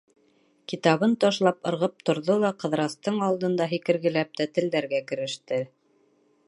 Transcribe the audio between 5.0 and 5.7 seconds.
кереште: